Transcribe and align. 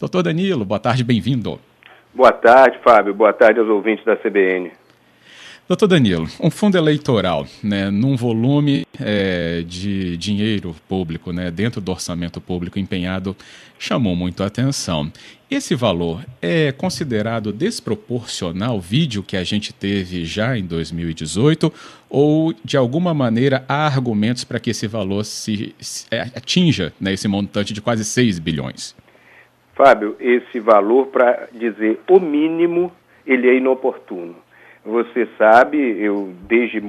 Doutor 0.00 0.22
Danilo, 0.22 0.64
boa 0.64 0.80
tarde, 0.80 1.04
bem-vindo. 1.04 1.60
Boa 2.14 2.32
tarde, 2.32 2.78
Fábio. 2.82 3.12
Boa 3.12 3.34
tarde 3.34 3.60
aos 3.60 3.68
ouvintes 3.68 4.02
da 4.02 4.16
CBN. 4.16 4.72
Doutor 5.68 5.86
Danilo, 5.86 6.26
um 6.40 6.50
fundo 6.50 6.78
eleitoral, 6.78 7.46
né, 7.62 7.90
num 7.90 8.16
volume 8.16 8.86
é, 8.98 9.62
de 9.64 10.16
dinheiro 10.16 10.74
público, 10.88 11.32
né, 11.32 11.50
dentro 11.50 11.82
do 11.82 11.92
orçamento 11.92 12.40
público 12.40 12.78
empenhado, 12.78 13.36
chamou 13.78 14.16
muito 14.16 14.42
a 14.42 14.46
atenção. 14.46 15.12
Esse 15.50 15.74
valor 15.74 16.24
é 16.40 16.72
considerado 16.72 17.52
desproporcional, 17.52 18.80
vídeo 18.80 19.22
que 19.22 19.36
a 19.36 19.44
gente 19.44 19.70
teve 19.70 20.24
já 20.24 20.56
em 20.56 20.64
2018, 20.64 21.70
ou 22.08 22.54
de 22.64 22.78
alguma 22.78 23.12
maneira 23.12 23.66
há 23.68 23.84
argumentos 23.84 24.44
para 24.44 24.58
que 24.58 24.70
esse 24.70 24.88
valor 24.88 25.24
se, 25.24 25.74
se 25.78 26.06
é, 26.10 26.22
atinja 26.22 26.90
né, 26.98 27.12
esse 27.12 27.28
montante 27.28 27.74
de 27.74 27.82
quase 27.82 28.02
6 28.02 28.38
bilhões? 28.38 28.96
Fábio, 29.82 30.14
esse 30.20 30.60
valor, 30.60 31.06
para 31.06 31.48
dizer 31.52 32.00
o 32.06 32.20
mínimo, 32.20 32.92
ele 33.26 33.48
é 33.48 33.54
inoportuno. 33.54 34.36
Você 34.84 35.26
sabe, 35.38 35.78
eu 35.78 36.34
desde 36.42 36.82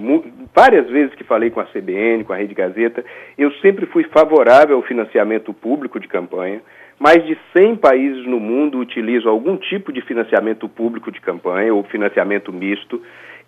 várias 0.54 0.90
vezes 0.90 1.16
que 1.16 1.24
falei 1.24 1.50
com 1.50 1.62
a 1.62 1.66
CBN, 1.66 2.26
com 2.26 2.34
a 2.34 2.36
Rede 2.36 2.54
Gazeta, 2.54 3.02
eu 3.38 3.50
sempre 3.62 3.86
fui 3.86 4.04
favorável 4.04 4.76
ao 4.76 4.84
financiamento 4.84 5.54
público 5.54 6.02
de 6.02 6.08
campanha. 6.10 6.62
Mais 7.00 7.26
de 7.26 7.38
100 7.54 7.78
países 7.78 8.26
no 8.26 8.42
mundo 8.42 8.80
utilizam 8.80 9.32
algum 9.32 9.56
tipo 9.56 9.94
de 9.94 10.02
financiamento 10.02 10.68
público 10.68 11.14
de 11.14 11.22
campanha 11.22 11.74
ou 11.74 11.84
financiamento 11.84 12.52
misto. 12.52 13.02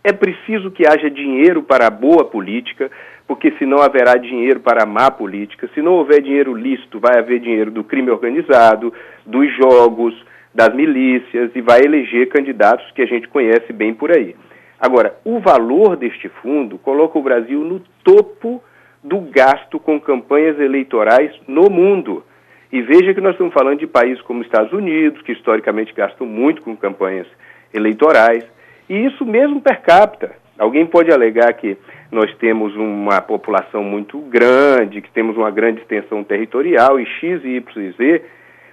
É 0.04 0.12
preciso 0.12 0.70
que 0.70 0.86
haja 0.86 1.10
dinheiro 1.10 1.64
para 1.64 1.88
a 1.88 1.90
boa 1.90 2.26
política, 2.26 2.92
porque 3.26 3.52
senão 3.58 3.82
haverá 3.82 4.16
dinheiro 4.16 4.60
para 4.60 4.84
a 4.84 4.86
má 4.86 5.10
política. 5.10 5.70
Se 5.74 5.82
não 5.82 5.94
houver 5.94 6.22
dinheiro 6.22 6.54
lícito, 6.54 7.00
vai 7.00 7.18
haver 7.18 7.40
dinheiro 7.40 7.72
do 7.72 7.84
crime 7.84 8.12
organizado, 8.12 8.94
dos 9.26 9.50
jogos, 9.56 10.14
das 10.54 10.74
milícias 10.76 11.52
e 11.56 11.62
vai 11.62 11.82
eleger 11.82 12.30
candidatos 12.30 12.90
que 12.92 13.02
a 13.02 13.06
gente 13.06 13.28
conhece 13.28 13.74
bem 13.74 13.94
por 13.94 14.12
aí. 14.12 14.36
Agora, 14.80 15.18
o 15.24 15.40
valor 15.40 15.96
deste 15.96 16.28
fundo 16.28 16.78
coloca 16.78 17.18
o 17.18 17.24
Brasil 17.24 17.62
no 17.62 17.82
topo 18.04 18.62
do 19.04 19.20
gasto 19.22 19.80
com 19.80 20.00
campanhas 20.00 20.60
eleitorais 20.60 21.32
no 21.48 21.70
mundo. 21.70 22.24
E 22.72 22.82
veja 22.82 23.14
que 23.14 23.22
nós 23.22 23.34
estamos 23.34 23.54
falando 23.54 23.80
de 23.80 23.88
países 23.88 24.22
como 24.24 24.42
Estados 24.42 24.74
Unidos, 24.74 25.22
que 25.22 25.32
historicamente 25.32 25.94
gastam 25.94 26.28
muito 26.28 26.62
com 26.62 26.76
campanhas 26.76 27.28
eleitorais, 27.74 28.44
e 28.90 29.06
isso 29.06 29.26
mesmo 29.26 29.62
per 29.62 29.82
capita. 29.82 30.32
Alguém 30.58 30.86
pode 30.86 31.12
alegar 31.12 31.52
que 31.54 31.78
nós 32.12 32.34
temos 32.38 32.76
uma 32.76 33.22
população 33.22 33.84
muito 33.84 34.20
grande, 34.20 35.02
que 35.02 35.12
temos 35.12 35.36
uma 35.36 35.50
grande 35.50 35.82
extensão 35.82 36.24
territorial, 36.24 37.00
e 37.00 37.06
X, 37.06 37.44
Y 37.44 37.64
e 37.78 37.92
Z, 37.92 38.22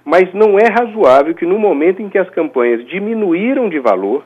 mas 0.05 0.31
não 0.33 0.59
é 0.59 0.67
razoável 0.67 1.33
que 1.33 1.45
no 1.45 1.57
momento 1.57 2.01
em 2.01 2.09
que 2.09 2.17
as 2.17 2.29
campanhas 2.29 2.85
diminuíram 2.85 3.67
de 3.67 3.79
valor, 3.79 4.23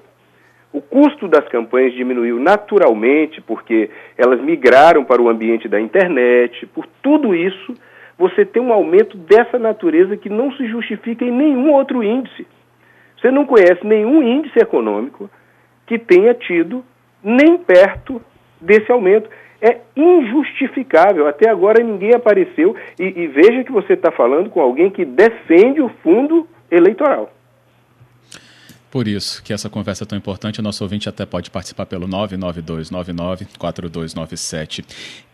o 0.74 0.82
custo 0.82 1.30
das 1.30 1.48
campanhas 1.48 1.94
diminuiu 1.94 2.38
naturalmente, 2.38 3.42
porque 3.42 3.90
elas 4.18 4.42
migraram 4.42 5.06
para 5.06 5.22
o 5.22 5.30
ambiente 5.30 5.70
da 5.70 5.80
internet, 5.80 6.66
por 6.68 6.86
tudo 7.02 7.34
isso, 7.34 7.74
você 8.18 8.46
tem 8.46 8.62
um 8.62 8.74
aumento 8.74 9.18
dessa 9.18 9.58
natureza 9.58 10.18
que 10.18 10.30
não 10.30 10.52
se 10.52 10.68
justifica 10.68 11.24
em 11.24 11.32
nenhum 11.32 11.72
outro 11.72 12.04
índice. 12.04 12.46
Você 13.18 13.32
não 13.32 13.46
conhece 13.46 13.86
nenhum 13.86 14.22
índice 14.22 14.60
econômico 14.60 15.30
que 15.86 15.98
tenha 15.98 16.34
tido 16.34 16.84
nem 17.24 17.58
perto 17.58 18.22
desse 18.60 18.92
aumento. 18.92 19.30
É 19.62 19.80
injustificável. 19.96 21.28
Até 21.28 21.50
agora 21.50 21.84
ninguém 21.84 22.14
apareceu. 22.14 22.76
E, 23.00 23.04
e 23.04 23.28
veja 23.28 23.64
que 23.64 23.72
você 23.72 23.94
está 23.94 24.12
falando 24.12 24.50
com 24.50 24.62
alguém 24.62 24.90
que 24.90 25.06
defende 25.06 25.82
o 25.82 25.90
fundo 26.04 26.48
eleitoral. 26.70 27.32
Por 28.96 29.10
isso 29.10 29.44
que 29.44 29.52
essa 29.52 29.70
conversa 29.70 30.06
é 30.06 30.08
tão 30.08 30.18
importante, 30.18 30.62
o 30.62 30.64
nosso 30.64 30.82
ouvinte 30.82 31.10
até 31.10 31.26
pode 31.26 31.52
participar 31.52 31.86
pelo 31.86 32.08
992994297. 32.08 34.86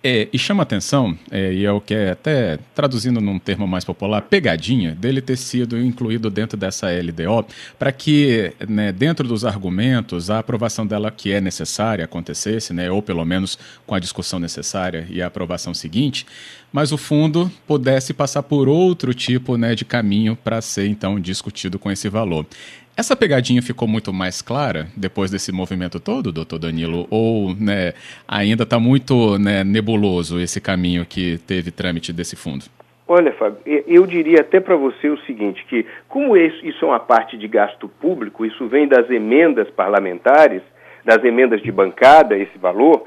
É, 0.03 0.27
e 0.33 0.39
chama 0.39 0.63
atenção, 0.63 1.15
é, 1.29 1.53
e 1.53 1.63
é 1.63 1.71
o 1.71 1.79
que 1.79 1.93
é 1.93 2.09
até 2.09 2.57
traduzindo 2.73 3.21
num 3.21 3.37
termo 3.37 3.67
mais 3.67 3.85
popular, 3.85 4.23
pegadinha 4.23 4.95
dele 4.95 5.21
ter 5.21 5.37
sido 5.37 5.79
incluído 5.79 6.27
dentro 6.31 6.57
dessa 6.57 6.87
LDO, 6.87 7.45
para 7.77 7.91
que, 7.91 8.51
né, 8.67 8.91
dentro 8.91 9.27
dos 9.27 9.45
argumentos, 9.45 10.31
a 10.31 10.39
aprovação 10.39 10.87
dela 10.87 11.11
que 11.11 11.31
é 11.31 11.39
necessária 11.39 12.05
acontecesse, 12.05 12.73
né, 12.73 12.89
ou 12.89 12.99
pelo 12.99 13.23
menos 13.23 13.59
com 13.85 13.93
a 13.93 13.99
discussão 13.99 14.39
necessária 14.39 15.05
e 15.07 15.21
a 15.21 15.27
aprovação 15.27 15.71
seguinte, 15.71 16.25
mas 16.73 16.91
o 16.91 16.97
fundo 16.97 17.51
pudesse 17.67 18.13
passar 18.13 18.41
por 18.41 18.67
outro 18.67 19.13
tipo 19.13 19.55
né, 19.57 19.75
de 19.75 19.85
caminho 19.85 20.35
para 20.35 20.59
ser 20.61 20.87
então 20.87 21.19
discutido 21.19 21.77
com 21.77 21.91
esse 21.91 22.09
valor. 22.09 22.47
Essa 22.95 23.15
pegadinha 23.15 23.61
ficou 23.61 23.87
muito 23.87 24.11
mais 24.11 24.41
clara 24.41 24.87
depois 24.95 25.31
desse 25.31 25.51
movimento 25.51 25.99
todo, 25.99 26.31
doutor 26.31 26.59
Danilo? 26.59 27.07
Ou 27.09 27.55
né, 27.55 27.93
ainda 28.27 28.63
está 28.63 28.79
muito 28.79 29.39
né, 29.39 29.63
nebuloso 29.63 30.39
esse 30.39 30.59
caminho 30.59 31.05
que 31.05 31.37
teve 31.39 31.71
trâmite 31.71 32.11
desse 32.11 32.35
fundo? 32.35 32.65
Olha, 33.07 33.33
Fábio, 33.33 33.57
eu 33.65 34.05
diria 34.05 34.41
até 34.41 34.59
para 34.59 34.75
você 34.75 35.09
o 35.09 35.19
seguinte, 35.25 35.65
que 35.67 35.85
como 36.07 36.37
isso 36.37 36.85
é 36.85 36.87
uma 36.87 36.99
parte 36.99 37.37
de 37.37 37.47
gasto 37.47 37.89
público, 37.89 38.45
isso 38.45 38.67
vem 38.67 38.87
das 38.87 39.09
emendas 39.09 39.69
parlamentares, 39.69 40.61
das 41.03 41.23
emendas 41.23 41.61
de 41.61 41.71
bancada, 41.71 42.37
esse 42.37 42.57
valor, 42.57 43.05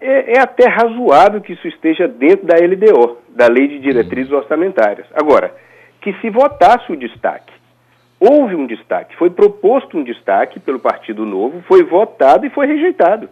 é, 0.00 0.36
é 0.36 0.40
até 0.40 0.68
razoável 0.68 1.40
que 1.40 1.52
isso 1.52 1.66
esteja 1.66 2.06
dentro 2.06 2.46
da 2.46 2.56
LDO, 2.56 3.18
da 3.30 3.46
Lei 3.48 3.68
de 3.68 3.78
Diretrizes 3.78 4.32
Orçamentárias. 4.32 5.06
Agora, 5.14 5.54
que 6.00 6.12
se 6.20 6.28
votasse 6.28 6.92
o 6.92 6.96
destaque, 6.96 7.52
houve 8.20 8.54
um 8.54 8.66
destaque, 8.66 9.16
foi 9.16 9.30
proposto 9.30 9.96
um 9.96 10.02
destaque 10.02 10.58
pelo 10.58 10.78
Partido 10.78 11.24
Novo, 11.24 11.62
foi 11.68 11.82
votado 11.82 12.46
e 12.46 12.50
foi 12.50 12.66
rejeitado. 12.66 13.28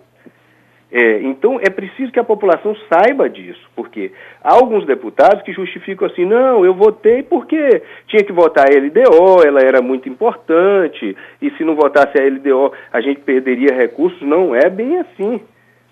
É, 0.91 1.21
então 1.23 1.59
é 1.61 1.69
preciso 1.69 2.13
que 2.13 2.21
a 2.21 2.25
população 2.25 2.77
saiba 2.89 3.29
disso, 3.29 3.69
porque 3.75 4.13
há 4.43 4.55
alguns 4.55 4.87
deputados 4.87 5.43
que 5.43 5.53
justificam 5.53 6.07
assim, 6.07 6.25
não, 6.25 6.65
eu 6.65 6.75
votei 6.75 7.25
porque 7.25 7.83
tinha 8.07 8.23
que 8.23 8.33
votar 8.33 8.67
a 8.67 8.79
LDO, 8.79 9.45
ela 9.45 9.61
era 9.61 9.83
muito 9.83 10.09
importante, 10.09 11.17
e 11.43 11.51
se 11.51 11.65
não 11.65 11.75
votasse 11.75 12.17
a 12.17 12.25
LDO 12.25 12.73
a 12.93 13.01
gente 13.01 13.21
perderia 13.21 13.75
recursos. 13.75 14.23
Não 14.23 14.55
é 14.55 14.71
bem 14.71 14.99
assim. 15.01 15.41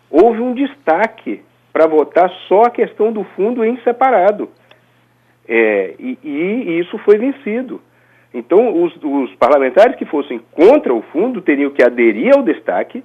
Houve 0.08 0.40
um 0.40 0.54
destaque 0.54 1.42
para 1.72 1.88
votar 1.88 2.30
só 2.46 2.62
a 2.62 2.70
questão 2.70 3.12
do 3.12 3.24
fundo 3.36 3.64
em 3.64 3.76
separado. 3.78 4.48
É, 5.46 5.94
e, 5.98 6.18
e 6.22 6.78
isso 6.78 6.96
foi 6.98 7.18
vencido. 7.18 7.80
Então, 8.34 8.82
os, 8.82 8.92
os, 9.00 9.32
parlamentares 9.36 9.94
que 9.94 10.04
fossem 10.04 10.40
contra 10.50 10.92
o 10.92 11.02
fundo 11.12 11.40
teriam 11.40 11.70
que 11.70 11.84
aderir 11.84 12.34
ao 12.34 12.42
destaque 12.42 13.02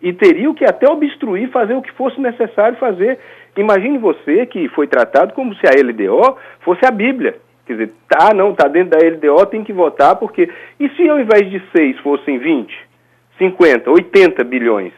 e 0.00 0.12
teriam 0.12 0.54
que 0.54 0.64
até 0.64 0.88
obstruir, 0.88 1.50
fazer 1.50 1.74
o 1.74 1.82
que 1.82 1.90
fosse 1.92 2.20
necessário 2.20 2.78
fazer. 2.78 3.18
Imagine 3.56 3.98
você 3.98 4.46
que 4.46 4.68
foi 4.68 4.86
tratado 4.86 5.34
como 5.34 5.52
se 5.56 5.66
a 5.66 5.72
LDO 5.72 6.38
fosse 6.60 6.86
a 6.86 6.92
Bíblia. 6.92 7.34
Quer 7.66 7.72
dizer, 7.72 7.92
tá, 8.08 8.32
não, 8.32 8.54
tá 8.54 8.68
dentro 8.68 8.96
da 8.96 9.04
LDO, 9.04 9.46
tem 9.46 9.64
que 9.64 9.72
votar, 9.72 10.14
porque. 10.14 10.48
E 10.78 10.88
se 10.90 11.08
ao 11.08 11.18
invés 11.18 11.50
de 11.50 11.60
seis 11.76 11.98
fossem 11.98 12.38
20, 12.38 12.72
50, 13.36 13.90
80 13.90 14.44
bilhões, 14.44 14.92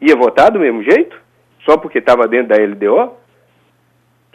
ia 0.00 0.14
votar 0.14 0.52
do 0.52 0.60
mesmo 0.60 0.82
jeito? 0.84 1.20
Só 1.64 1.76
porque 1.76 1.98
estava 1.98 2.28
dentro 2.28 2.56
da 2.56 2.62
LDO? 2.64 3.12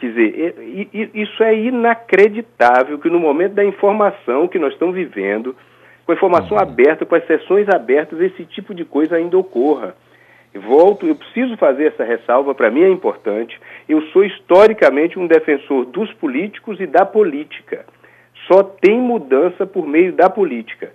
Quer 0.04 0.08
dizer, 0.08 1.10
isso 1.14 1.42
é 1.42 1.54
inacreditável 1.54 2.98
que 2.98 3.08
no 3.08 3.18
momento 3.18 3.54
da 3.54 3.64
informação 3.64 4.46
que 4.46 4.58
nós 4.58 4.74
estamos 4.74 4.94
vivendo, 4.94 5.56
com 6.04 6.12
a 6.12 6.14
informação 6.14 6.58
uhum. 6.58 6.62
aberta, 6.62 7.06
com 7.06 7.14
as 7.14 7.26
sessões 7.26 7.66
abertas, 7.70 8.20
esse 8.20 8.44
tipo 8.44 8.74
de 8.74 8.84
coisa 8.84 9.16
ainda 9.16 9.38
ocorra. 9.38 9.94
Volto, 10.54 11.06
eu 11.06 11.16
preciso 11.16 11.56
fazer 11.56 11.86
essa 11.86 12.04
ressalva, 12.04 12.54
para 12.54 12.70
mim 12.70 12.82
é 12.82 12.88
importante. 12.90 13.58
Eu 13.88 14.02
sou 14.08 14.24
historicamente 14.24 15.18
um 15.18 15.26
defensor 15.26 15.86
dos 15.86 16.12
políticos 16.12 16.78
e 16.80 16.86
da 16.86 17.06
política. 17.06 17.86
Só 18.46 18.62
tem 18.62 19.00
mudança 19.00 19.66
por 19.66 19.86
meio 19.86 20.12
da 20.12 20.28
política. 20.28 20.92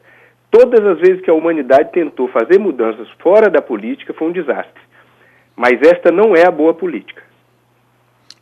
Todas 0.52 0.86
as 0.86 1.00
vezes 1.00 1.22
que 1.22 1.32
a 1.32 1.34
humanidade 1.34 1.92
tentou 1.92 2.28
fazer 2.28 2.60
mudanças 2.60 3.10
fora 3.20 3.50
da 3.50 3.62
política 3.62 4.14
foi 4.14 4.28
um 4.28 4.32
desastre. 4.32 4.82
Mas 5.56 5.82
esta 5.82 6.12
não 6.12 6.36
é 6.36 6.48
a 6.48 6.52
boa 6.52 6.76
política. 6.76 7.29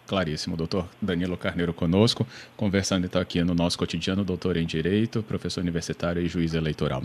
Claríssimo, 0.08 0.56
doutor 0.56 0.86
Danilo 1.02 1.36
Carneiro 1.38 1.74
conosco, 1.74 2.26
conversando 2.56 3.06
então 3.06 3.22
aqui 3.22 3.44
no 3.44 3.54
nosso 3.54 3.78
cotidiano, 3.78 4.24
doutor 4.24 4.58
em 4.58 4.66
Direito, 4.66 5.22
professor 5.22 5.62
universitário 5.62 6.22
e 6.22 6.28
juiz 6.28 6.54
eleitoral. 6.54 7.04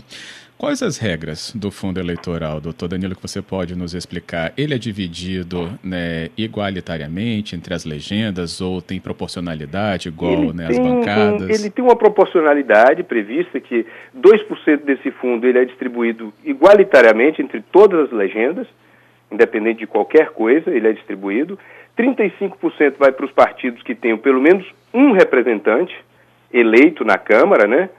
Quais 0.57 0.81
as 0.81 0.97
regras 0.97 1.51
do 1.53 1.69
fundo 1.69 1.99
eleitoral, 1.99 2.61
doutor 2.61 2.87
Danilo, 2.87 3.15
que 3.15 3.21
você 3.21 3.41
pode 3.41 3.75
nos 3.75 3.93
explicar? 3.93 4.53
Ele 4.55 4.73
é 4.73 4.77
dividido 4.77 5.69
né, 5.83 6.29
igualitariamente 6.37 7.55
entre 7.55 7.73
as 7.73 7.83
legendas 7.83 8.61
ou 8.61 8.81
tem 8.81 8.99
proporcionalidade 8.99 10.07
igual 10.07 10.53
né, 10.53 10.67
às 10.67 10.79
bancadas? 10.79 11.41
Um, 11.41 11.49
ele 11.49 11.69
tem 11.69 11.83
uma 11.83 11.97
proporcionalidade 11.97 13.03
prevista 13.03 13.59
que 13.59 13.85
2% 14.15 14.85
desse 14.85 15.11
fundo 15.11 15.45
ele 15.45 15.59
é 15.59 15.65
distribuído 15.65 16.33
igualitariamente 16.45 17.41
entre 17.41 17.61
todas 17.61 18.05
as 18.05 18.11
legendas, 18.11 18.65
independente 19.31 19.79
de 19.79 19.87
qualquer 19.87 20.29
coisa, 20.29 20.69
ele 20.69 20.87
é 20.87 20.93
distribuído. 20.93 21.59
35% 21.97 22.95
vai 22.97 23.11
para 23.11 23.25
os 23.25 23.31
partidos 23.31 23.81
que 23.83 23.95
tenham 23.95 24.17
pelo 24.17 24.41
menos 24.41 24.65
um 24.93 25.11
representante 25.11 25.93
eleito 26.51 27.03
na 27.03 27.17
Câmara, 27.17 27.67
né? 27.67 27.89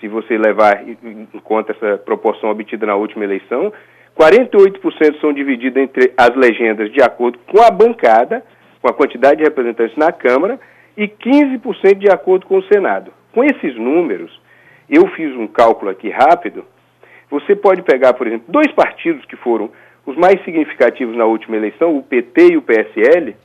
se 0.00 0.08
você 0.08 0.36
levar 0.36 0.86
em 0.88 1.26
conta 1.42 1.72
essa 1.72 1.98
proporção 1.98 2.50
obtida 2.50 2.86
na 2.86 2.94
última 2.94 3.24
eleição, 3.24 3.72
48% 4.18 5.20
são 5.20 5.32
divididos 5.32 5.82
entre 5.82 6.12
as 6.16 6.34
legendas 6.34 6.90
de 6.92 7.02
acordo 7.02 7.38
com 7.46 7.62
a 7.62 7.70
bancada, 7.70 8.42
com 8.80 8.88
a 8.88 8.94
quantidade 8.94 9.38
de 9.38 9.44
representantes 9.44 9.96
na 9.96 10.12
Câmara, 10.12 10.58
e 10.96 11.06
15% 11.08 11.98
de 11.98 12.08
acordo 12.08 12.46
com 12.46 12.58
o 12.58 12.64
Senado. 12.64 13.12
Com 13.32 13.44
esses 13.44 13.74
números, 13.76 14.40
eu 14.88 15.06
fiz 15.08 15.34
um 15.36 15.46
cálculo 15.46 15.90
aqui 15.90 16.08
rápido. 16.08 16.64
Você 17.30 17.54
pode 17.54 17.82
pegar, 17.82 18.14
por 18.14 18.26
exemplo, 18.26 18.46
dois 18.48 18.70
partidos 18.72 19.24
que 19.26 19.36
foram 19.36 19.70
os 20.06 20.16
mais 20.16 20.42
significativos 20.44 21.16
na 21.16 21.24
última 21.24 21.56
eleição, 21.56 21.96
o 21.96 22.02
PT 22.02 22.52
e 22.52 22.56
o 22.56 22.62
PSL, 22.62 23.36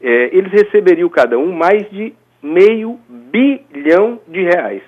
é, 0.00 0.36
eles 0.36 0.50
receberiam 0.50 1.08
cada 1.08 1.38
um 1.38 1.52
mais 1.52 1.88
de 1.90 2.14
meio 2.42 2.98
bilhão 3.08 4.18
de 4.26 4.42
reais. 4.42 4.82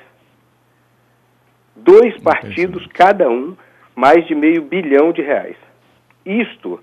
Dois 1.76 2.19
partidos, 2.20 2.87
cada 2.88 3.29
um, 3.29 3.56
mais 3.94 4.26
de 4.26 4.35
meio 4.35 4.62
bilhão 4.62 5.12
de 5.12 5.23
reais. 5.23 5.56
Isto, 6.25 6.81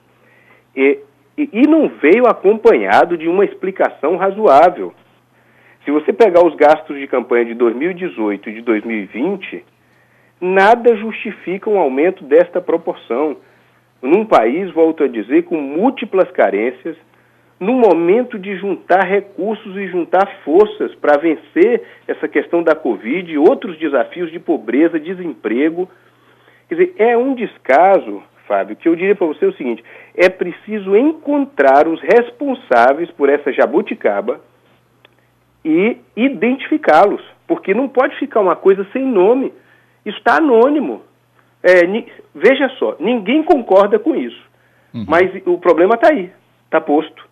e, 0.76 1.00
e, 1.38 1.50
e 1.52 1.68
não 1.68 1.88
veio 1.88 2.28
acompanhado 2.28 3.18
de 3.18 3.28
uma 3.28 3.44
explicação 3.46 4.18
razoável. 4.18 4.94
Se 5.84 5.92
você 5.92 6.12
pegar 6.12 6.46
os 6.46 6.56
gastos 6.56 6.98
de 6.98 7.08
campanha 7.08 7.46
de 7.46 7.54
2018 7.54 8.50
e 8.50 8.54
de 8.54 8.62
2020, 8.62 9.64
nada 10.42 10.96
justifica 10.96 11.70
um 11.70 11.78
aumento 11.78 12.24
desta 12.24 12.60
proporção. 12.60 13.38
Num 14.06 14.26
país, 14.26 14.72
volto 14.72 15.04
a 15.04 15.08
dizer, 15.08 15.44
com 15.44 15.60
múltiplas 15.60 16.30
carências, 16.32 16.96
no 17.60 17.74
momento 17.74 18.38
de 18.38 18.56
juntar 18.58 19.04
recursos 19.06 19.76
e 19.78 19.88
juntar 19.88 20.28
forças 20.44 20.94
para 20.96 21.18
vencer 21.18 21.82
essa 22.08 22.28
questão 22.28 22.62
da 22.62 22.76
Covid 22.76 23.32
e 23.32 23.38
outros 23.38 23.78
desafios 23.78 24.32
de 24.32 24.40
pobreza, 24.40 25.00
desemprego. 25.00 25.90
Quer 26.68 26.76
dizer, 26.76 26.96
é 26.98 27.18
um 27.18 27.34
descaso, 27.34 28.22
Fábio, 28.48 28.76
que 28.76 28.88
eu 28.88 28.96
diria 28.96 29.16
para 29.16 29.28
você 29.28 29.46
o 29.46 29.54
seguinte: 29.54 29.84
é 30.16 30.30
preciso 30.30 30.96
encontrar 30.96 31.88
os 31.88 32.00
responsáveis 32.02 33.10
por 33.12 33.30
essa 33.30 33.52
jabuticaba 33.52 34.42
e 35.64 35.98
identificá-los, 36.16 37.24
porque 37.48 37.74
não 37.74 37.88
pode 37.88 38.16
ficar 38.18 38.42
uma 38.42 38.56
coisa 38.56 38.86
sem 38.92 39.04
nome. 39.04 39.52
Está 40.06 40.38
anônimo. 40.38 41.02
É, 41.68 41.82
veja 42.36 42.70
só, 42.78 42.96
ninguém 43.00 43.42
concorda 43.42 43.98
com 43.98 44.16
isso, 44.16 44.40
uhum. 44.94 45.06
mas 45.08 45.32
o 45.48 45.58
problema 45.58 45.96
está 45.96 46.10
aí, 46.12 46.30
está 46.66 46.80
posto. 46.80 47.28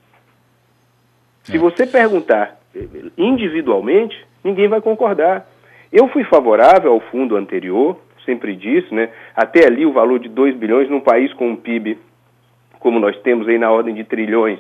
Se 1.44 1.56
é. 1.56 1.60
você 1.60 1.86
perguntar 1.86 2.58
individualmente, 3.16 4.16
ninguém 4.44 4.68
vai 4.68 4.82
concordar. 4.82 5.48
Eu 5.92 6.08
fui 6.08 6.24
favorável 6.24 6.92
ao 6.94 7.00
fundo 7.00 7.36
anterior, 7.36 8.00
sempre 8.26 8.56
disse, 8.56 8.92
né? 8.92 9.10
Até 9.36 9.68
ali 9.68 9.86
o 9.86 9.94
valor 9.94 10.18
de 10.18 10.30
2 10.30 10.56
bilhões 10.56 10.90
num 10.90 11.02
país 11.02 11.32
com 11.34 11.50
um 11.50 11.56
PIB 11.56 12.00
como 12.84 13.00
nós 13.00 13.18
temos 13.22 13.48
aí 13.48 13.58
na 13.58 13.72
ordem 13.72 13.96
de 13.96 14.04
trilhões. 14.04 14.60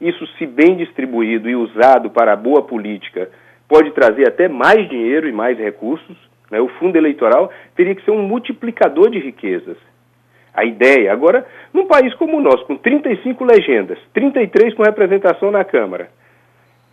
Isso, 0.00 0.26
se 0.36 0.44
bem 0.44 0.76
distribuído 0.76 1.48
e 1.48 1.54
usado 1.54 2.10
para 2.10 2.32
a 2.32 2.36
boa 2.36 2.60
política, 2.60 3.30
pode 3.68 3.92
trazer 3.92 4.26
até 4.26 4.48
mais 4.48 4.88
dinheiro 4.88 5.28
e 5.28 5.32
mais 5.32 5.56
recursos. 5.56 6.16
Né? 6.52 6.60
O 6.60 6.68
fundo 6.68 6.96
eleitoral 6.96 7.50
teria 7.74 7.94
que 7.94 8.04
ser 8.04 8.10
um 8.10 8.22
multiplicador 8.22 9.10
de 9.10 9.18
riquezas 9.18 9.78
a 10.54 10.66
ideia. 10.66 11.10
Agora, 11.10 11.46
num 11.72 11.86
país 11.86 12.14
como 12.14 12.36
o 12.36 12.40
nosso, 12.40 12.66
com 12.66 12.76
35 12.76 13.42
legendas, 13.42 13.98
33 14.12 14.74
com 14.74 14.82
representação 14.82 15.50
na 15.50 15.64
Câmara, 15.64 16.10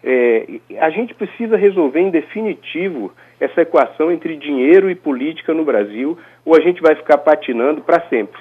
é, 0.01 0.47
a 0.79 0.89
gente 0.89 1.13
precisa 1.13 1.57
resolver 1.57 1.99
em 1.99 2.09
definitivo 2.09 3.11
essa 3.37 3.61
equação 3.61 4.09
entre 4.13 4.37
dinheiro 4.37 4.89
e 4.89 4.95
política 4.95 5.53
no 5.53 5.65
Brasil, 5.65 6.17
ou 6.45 6.55
a 6.55 6.61
gente 6.61 6.81
vai 6.81 6.95
ficar 6.95 7.17
patinando 7.17 7.81
para 7.81 8.07
sempre. 8.07 8.39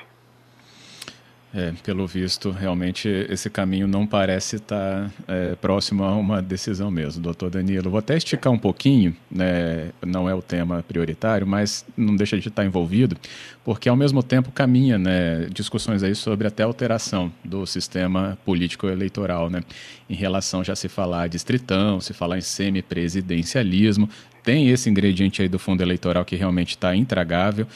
É, 1.55 1.73
pelo 1.83 2.07
visto, 2.07 2.51
realmente 2.51 3.09
esse 3.09 3.49
caminho 3.49 3.89
não 3.89 4.07
parece 4.07 4.57
estar 4.57 5.11
é, 5.27 5.55
próximo 5.55 6.05
a 6.05 6.15
uma 6.15 6.43
decisão 6.43 6.91
mesmo, 6.91 7.23
doutor 7.23 7.49
Danilo. 7.49 7.89
Vou 7.89 7.99
até 7.99 8.19
esticar 8.19 8.53
um 8.53 8.59
pouquinho, 8.59 9.17
né, 9.31 9.91
não 10.05 10.29
é 10.29 10.35
o 10.35 10.43
tema 10.43 10.85
prioritário, 10.87 11.47
mas 11.47 11.87
não 11.97 12.15
deixa 12.15 12.39
de 12.39 12.49
estar 12.49 12.67
envolvido, 12.67 13.17
porque 13.65 13.89
ao 13.89 13.97
mesmo 13.97 14.23
tempo 14.23 14.53
caminha 14.53 14.99
né, 14.99 15.47
discussões 15.51 16.03
aí 16.03 16.15
sobre 16.15 16.47
até 16.47 16.65
alteração 16.65 17.33
do 17.43 17.65
sistema 17.65 18.37
político-eleitoral, 18.45 19.49
né, 19.49 19.63
em 20.11 20.15
relação 20.15 20.63
já 20.63 20.77
se 20.77 20.87
falar 20.87 21.29
distritão, 21.29 21.99
se 21.99 22.13
falar 22.13 22.37
em 22.37 22.43
semipresidencialismo, 22.43 24.07
tem 24.49 24.71
esse 24.71 24.89
ingrediente 24.89 25.43
aí 25.43 25.49
do 25.49 25.59
fundo 25.59 25.83
eleitoral 25.83 26.25
que 26.25 26.35
realmente 26.35 26.71
está 26.71 26.97
intragável 26.97 27.67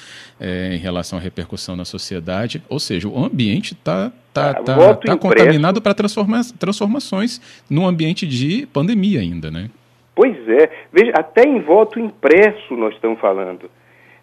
é, 0.40 0.74
em 0.74 0.78
relação 0.78 1.18
à 1.18 1.20
repercussão 1.20 1.76
na 1.76 1.84
sociedade. 1.84 2.62
Ou 2.66 2.78
seja, 2.78 3.06
o 3.06 3.22
ambiente 3.22 3.74
está 3.74 4.10
tá, 4.32 4.54
tá, 4.54 4.62
tá, 4.62 4.94
tá 4.94 5.16
contaminado 5.18 5.82
para 5.82 5.92
transforma 5.92 6.40
transformações 6.58 7.42
num 7.68 7.86
ambiente 7.86 8.26
de 8.26 8.66
pandemia 8.72 9.20
ainda, 9.20 9.50
né? 9.50 9.68
Pois 10.14 10.34
é. 10.48 10.70
Veja, 10.90 11.12
até 11.14 11.42
em 11.42 11.60
voto 11.60 12.00
impresso 12.00 12.74
nós 12.74 12.94
estamos 12.94 13.20
falando. 13.20 13.70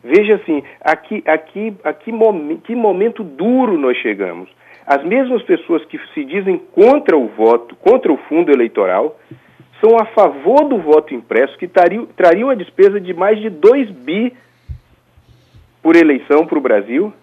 Veja 0.04 0.38
assim, 0.38 0.64
aqui, 0.82 1.22
aqui, 1.28 1.72
aqui 1.84 2.12
momen 2.12 2.58
que 2.58 2.76
momento 2.76 3.24
duro 3.24 3.78
nós 3.78 3.96
chegamos. 3.98 4.50
As 4.88 5.04
mesmas 5.06 5.44
pessoas 5.44 5.86
que 5.86 6.00
se 6.16 6.26
dizem 6.26 6.60
contra 6.74 7.16
o 7.16 7.28
voto, 7.28 7.76
contra 7.76 8.12
o 8.12 8.18
fundo 8.28 8.52
eleitoral, 8.52 9.20
são 9.82 9.98
a 9.98 10.06
favor 10.06 10.68
do 10.68 10.78
voto 10.78 11.14
impresso, 11.14 11.58
que 11.58 11.68
trariam, 11.68 12.06
trariam 12.06 12.50
a 12.50 12.56
despesa 12.56 13.00
de 13.00 13.14
mais 13.14 13.40
de 13.40 13.50
2 13.50 13.92
bi 13.92 14.34
por 15.82 15.96
eleição 15.96 16.46
para 16.46 16.58
o 16.58 16.62
Brasil. 16.62 17.14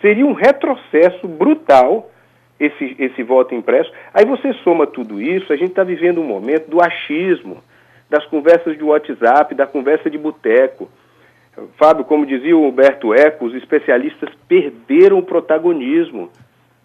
Seria 0.00 0.24
um 0.24 0.32
retrocesso 0.32 1.26
brutal 1.26 2.10
esse, 2.58 2.96
esse 2.98 3.22
voto 3.22 3.54
impresso. 3.54 3.90
Aí 4.12 4.24
você 4.24 4.52
soma 4.62 4.86
tudo 4.86 5.20
isso, 5.20 5.52
a 5.52 5.56
gente 5.56 5.70
está 5.70 5.82
vivendo 5.82 6.20
um 6.20 6.26
momento 6.26 6.70
do 6.70 6.80
achismo, 6.80 7.58
das 8.08 8.24
conversas 8.26 8.76
de 8.76 8.84
WhatsApp, 8.84 9.54
da 9.54 9.66
conversa 9.66 10.10
de 10.10 10.18
boteco. 10.18 10.88
Fábio, 11.76 12.04
como 12.04 12.26
dizia 12.26 12.56
o 12.56 12.66
Humberto 12.66 13.12
Eco, 13.12 13.46
os 13.46 13.54
especialistas 13.54 14.30
perderam 14.48 15.18
o 15.18 15.22
protagonismo. 15.22 16.30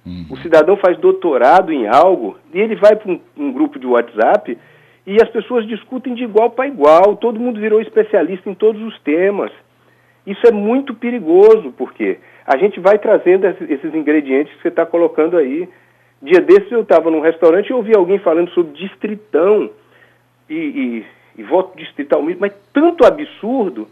Uhum. 0.06 0.26
O 0.30 0.38
cidadão 0.38 0.78
faz 0.78 0.98
doutorado 0.98 1.72
em 1.72 1.88
algo 1.88 2.38
e 2.54 2.60
ele 2.60 2.76
vai 2.76 2.96
para 2.96 3.12
um, 3.12 3.20
um 3.38 3.52
grupo 3.52 3.80
de 3.80 3.88
WhatsApp 3.88 4.58
e 5.06 5.22
as 5.22 5.30
pessoas 5.30 5.68
discutem 5.68 6.16
de 6.16 6.24
igual 6.24 6.50
para 6.50 6.68
igual, 6.68 7.16
todo 7.16 7.40
mundo 7.40 7.60
virou 7.60 7.80
especialista 7.80 8.50
em 8.50 8.56
todos 8.56 8.82
os 8.82 9.00
temas. 9.02 9.52
Isso 10.26 10.46
é 10.48 10.52
muito 10.52 10.96
perigoso, 10.96 11.72
porque 11.78 12.18
a 12.46 12.58
gente 12.58 12.80
vai 12.80 12.98
trazendo 12.98 13.46
esses 13.46 13.94
ingredientes 13.94 14.54
que 14.56 14.62
você 14.64 14.70
está 14.70 14.86
colocando 14.86 15.38
aí. 15.38 15.70
Dia 16.22 16.42
desses 16.42 16.72
eu 16.72 16.82
estava 16.82 17.12
num 17.12 17.22
restaurante 17.22 17.70
e 17.70 17.74
ouvi 17.74 17.96
alguém 17.96 18.18
falando 18.18 18.50
sobre 18.52 18.74
distritão 18.74 19.70
e, 20.50 20.56
e, 20.56 21.06
e 21.38 21.44
voto 21.44 21.78
distrital, 21.78 22.24
mas 22.40 22.54
tanto 22.74 23.06
absurdo. 23.06 23.88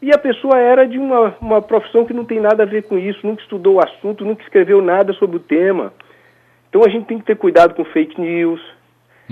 E 0.00 0.12
a 0.12 0.18
pessoa 0.18 0.58
era 0.58 0.86
de 0.86 0.98
uma, 0.98 1.34
uma 1.40 1.62
profissão 1.62 2.04
que 2.04 2.12
não 2.12 2.24
tem 2.24 2.40
nada 2.40 2.62
a 2.62 2.66
ver 2.66 2.84
com 2.84 2.98
isso, 2.98 3.26
nunca 3.26 3.42
estudou 3.42 3.76
o 3.76 3.80
assunto, 3.80 4.24
nunca 4.24 4.42
escreveu 4.42 4.80
nada 4.80 5.12
sobre 5.14 5.36
o 5.36 5.40
tema. 5.40 5.92
Então 6.68 6.84
a 6.84 6.88
gente 6.88 7.06
tem 7.06 7.18
que 7.18 7.24
ter 7.24 7.36
cuidado 7.36 7.74
com 7.74 7.84
fake 7.84 8.20
news, 8.20 8.60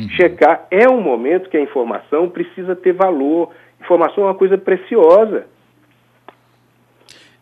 Uhum. 0.01 0.09
Checar 0.11 0.67
é 0.71 0.89
um 0.89 1.01
momento 1.01 1.51
que 1.51 1.57
a 1.57 1.61
informação 1.61 2.29
precisa 2.29 2.75
ter 2.75 2.93
valor. 2.93 3.51
Informação 3.81 4.25
é 4.25 4.27
uma 4.29 4.35
coisa 4.35 4.57
preciosa. 4.57 5.47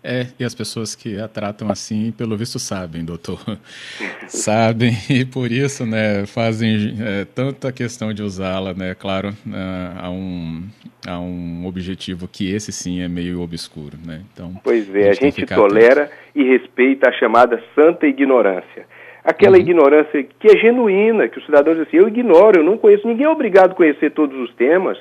É, 0.02 0.28
e 0.38 0.44
as 0.44 0.54
pessoas 0.54 0.94
que 0.94 1.20
a 1.20 1.26
tratam 1.26 1.70
assim, 1.70 2.12
pelo 2.12 2.36
visto, 2.36 2.58
sabem, 2.58 3.04
doutor. 3.04 3.40
sabem, 4.28 4.92
e 5.10 5.24
por 5.24 5.50
isso, 5.50 5.84
né, 5.84 6.24
fazem 6.24 6.94
é, 7.00 7.24
tanta 7.24 7.72
questão 7.72 8.12
de 8.12 8.22
usá-la, 8.22 8.72
né, 8.72 8.94
claro, 8.94 9.30
uh, 9.30 9.98
a, 10.00 10.08
um, 10.08 10.62
a 11.06 11.18
um 11.18 11.66
objetivo 11.66 12.28
que 12.28 12.48
esse 12.54 12.70
sim 12.70 13.02
é 13.02 13.08
meio 13.08 13.42
obscuro, 13.42 13.98
né. 14.06 14.22
Então, 14.32 14.54
pois 14.62 14.88
é, 14.94 15.10
a 15.10 15.12
gente, 15.12 15.24
a 15.24 15.30
gente 15.30 15.46
tolera 15.46 16.04
atento. 16.04 16.16
e 16.36 16.44
respeita 16.44 17.10
a 17.10 17.12
chamada 17.12 17.60
santa 17.74 18.06
ignorância 18.06 18.86
aquela 19.24 19.56
uhum. 19.56 19.62
ignorância 19.62 20.22
que 20.22 20.48
é 20.48 20.56
genuína, 20.58 21.28
que 21.28 21.38
o 21.38 21.42
cidadão 21.42 21.74
diz 21.74 21.86
assim, 21.86 21.96
eu 21.96 22.08
ignoro, 22.08 22.60
eu 22.60 22.64
não 22.64 22.78
conheço, 22.78 23.06
ninguém 23.06 23.26
é 23.26 23.30
obrigado 23.30 23.72
a 23.72 23.74
conhecer 23.74 24.10
todos 24.10 24.38
os 24.38 24.54
temas. 24.54 24.98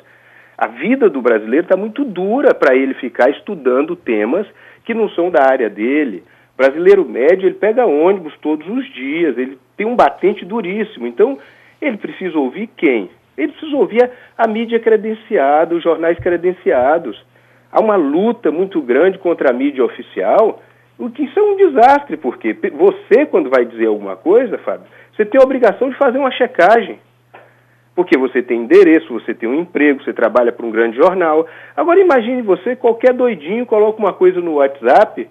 A 0.57 0.67
vida 0.67 1.09
do 1.09 1.21
brasileiro 1.21 1.65
está 1.65 1.77
muito 1.77 2.03
dura 2.03 2.53
para 2.53 2.75
ele 2.75 2.95
ficar 2.95 3.29
estudando 3.29 3.95
temas 3.95 4.47
que 4.83 4.93
não 4.93 5.07
são 5.09 5.29
da 5.29 5.43
área 5.43 5.69
dele. 5.69 6.24
O 6.55 6.57
brasileiro 6.57 7.07
médio, 7.07 7.47
ele 7.47 7.55
pega 7.55 7.86
ônibus 7.86 8.33
todos 8.41 8.67
os 8.67 8.91
dias, 8.91 9.38
ele 9.38 9.57
tem 9.75 9.86
um 9.86 9.95
batente 9.95 10.43
duríssimo. 10.43 11.05
Então, 11.05 11.38
ele 11.79 11.97
precisa 11.97 12.39
ouvir 12.39 12.67
quem? 12.75 13.09
Ele 13.38 13.51
precisa 13.51 13.77
ouvir 13.77 14.03
a, 14.03 14.09
a 14.36 14.47
mídia 14.47 14.79
credenciada, 14.79 15.75
os 15.75 15.83
jornais 15.83 16.17
credenciados. 16.17 17.24
Há 17.71 17.79
uma 17.79 17.95
luta 17.95 18.51
muito 18.51 18.81
grande 18.81 19.19
contra 19.19 19.51
a 19.51 19.53
mídia 19.53 19.86
oficial, 19.86 20.63
o 20.98 21.10
que 21.10 21.24
isso 21.24 21.39
é 21.39 21.44
um 21.44 21.56
desastre, 21.56 22.18
porque 22.18 22.54
você, 22.54 23.25
quando 23.25 23.50
vai 23.50 23.66
dizer 23.66 23.88
alguma 23.88 24.16
coisa, 24.16 24.58
Fábio, 24.60 24.88
você 25.16 25.25
tem 25.25 25.39
a 25.39 25.44
obrigação 25.44 25.89
de 25.89 25.98
fazer 25.98 26.18
uma 26.18 26.32
checagem. 26.32 27.00
Porque 27.96 28.18
você 28.18 28.44
tem 28.44 28.62
endereço, 28.62 29.12
você 29.12 29.34
tem 29.34 29.50
um 29.50 29.60
emprego, 29.60 30.04
você 30.04 30.13
trabalha 30.13 30.51
para 30.51 30.66
um 30.66 30.72
grande 30.72 30.98
jornal. 30.98 31.48
Agora 31.75 32.00
imagine 32.00 32.44
você, 32.44 32.75
qualquer 32.75 33.13
doidinho 33.13 33.66
coloca 33.66 34.00
uma 34.00 34.13
coisa 34.13 34.39
no 34.39 34.56
WhatsApp 34.56 35.27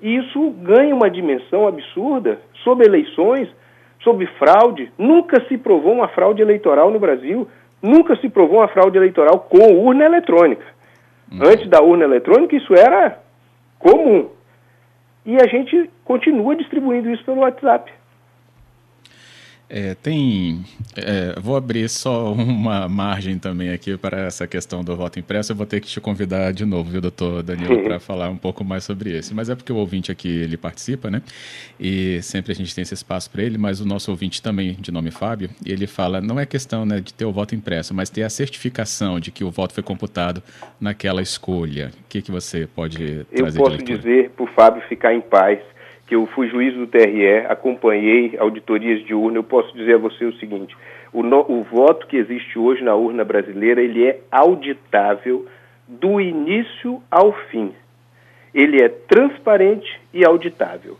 e 0.00 0.16
isso 0.16 0.50
ganha 0.62 0.94
uma 0.94 1.10
dimensão 1.10 1.66
absurda 1.66 2.38
sobre 2.62 2.86
eleições, 2.86 3.48
sobre 4.02 4.26
fraude. 4.38 4.92
Nunca 4.98 5.42
se 5.48 5.56
provou 5.56 5.92
uma 5.92 6.08
fraude 6.08 6.42
eleitoral 6.42 6.90
no 6.90 6.98
Brasil, 6.98 7.48
nunca 7.82 8.14
se 8.16 8.28
provou 8.28 8.58
uma 8.58 8.68
fraude 8.68 8.98
eleitoral 8.98 9.40
com 9.48 9.74
urna 9.74 10.04
eletrônica. 10.04 10.64
Uhum. 11.32 11.40
Antes 11.46 11.66
da 11.68 11.82
urna 11.82 12.04
eletrônica, 12.04 12.54
isso 12.54 12.74
era 12.74 13.18
comum. 13.78 14.35
E 15.26 15.36
a 15.36 15.46
gente 15.48 15.90
continua 16.04 16.54
distribuindo 16.54 17.10
isso 17.10 17.24
pelo 17.24 17.40
WhatsApp. 17.40 17.92
É, 19.68 19.94
tem. 19.94 20.64
É, 20.96 21.38
vou 21.40 21.56
abrir 21.56 21.88
só 21.88 22.32
uma 22.32 22.88
margem 22.88 23.36
também 23.36 23.70
aqui 23.70 23.96
para 23.96 24.20
essa 24.20 24.46
questão 24.46 24.84
do 24.84 24.94
voto 24.96 25.18
impresso. 25.18 25.52
Eu 25.52 25.56
vou 25.56 25.66
ter 25.66 25.80
que 25.80 25.88
te 25.88 26.00
convidar 26.00 26.52
de 26.52 26.64
novo, 26.64 26.90
viu, 26.90 27.00
doutor 27.00 27.42
Danilo, 27.42 27.82
para 27.82 27.98
falar 27.98 28.30
um 28.30 28.36
pouco 28.36 28.64
mais 28.64 28.84
sobre 28.84 29.16
esse. 29.16 29.34
Mas 29.34 29.50
é 29.50 29.56
porque 29.56 29.72
o 29.72 29.76
ouvinte 29.76 30.12
aqui 30.12 30.28
ele 30.28 30.56
participa, 30.56 31.10
né? 31.10 31.20
E 31.80 32.22
sempre 32.22 32.52
a 32.52 32.54
gente 32.54 32.72
tem 32.74 32.82
esse 32.82 32.94
espaço 32.94 33.28
para 33.28 33.42
ele, 33.42 33.58
mas 33.58 33.80
o 33.80 33.84
nosso 33.84 34.10
ouvinte 34.10 34.40
também, 34.40 34.74
de 34.74 34.92
nome 34.92 35.10
Fábio, 35.10 35.50
ele 35.64 35.88
fala: 35.88 36.20
não 36.20 36.38
é 36.38 36.46
questão 36.46 36.86
né, 36.86 37.00
de 37.00 37.12
ter 37.12 37.24
o 37.24 37.32
voto 37.32 37.54
impresso, 37.54 37.92
mas 37.92 38.08
ter 38.08 38.22
a 38.22 38.30
certificação 38.30 39.18
de 39.18 39.32
que 39.32 39.42
o 39.42 39.50
voto 39.50 39.74
foi 39.74 39.82
computado 39.82 40.42
naquela 40.80 41.20
escolha. 41.20 41.90
O 42.04 42.08
que, 42.08 42.22
que 42.22 42.30
você 42.30 42.68
pode 42.68 43.02
Eu 43.02 43.24
trazer 43.24 43.58
Eu 43.58 43.64
posso 43.64 43.78
dizer 43.78 44.30
para 44.30 44.44
o 44.44 44.46
Fábio 44.48 44.82
ficar 44.88 45.12
em 45.12 45.20
paz 45.20 45.58
que 46.06 46.14
eu 46.14 46.26
fui 46.26 46.48
juiz 46.48 46.74
do 46.74 46.86
TRE, 46.86 47.46
acompanhei 47.48 48.36
auditorias 48.38 49.04
de 49.04 49.12
urna, 49.12 49.38
eu 49.38 49.44
posso 49.44 49.76
dizer 49.76 49.96
a 49.96 49.98
você 49.98 50.24
o 50.24 50.36
seguinte: 50.38 50.76
o, 51.12 51.22
no, 51.22 51.40
o 51.48 51.64
voto 51.64 52.06
que 52.06 52.16
existe 52.16 52.58
hoje 52.58 52.82
na 52.82 52.94
urna 52.94 53.24
brasileira 53.24 53.82
ele 53.82 54.06
é 54.06 54.20
auditável 54.30 55.46
do 55.88 56.20
início 56.20 57.02
ao 57.10 57.32
fim. 57.50 57.72
Ele 58.54 58.82
é 58.82 58.88
transparente 58.88 60.00
e 60.14 60.24
auditável. 60.24 60.96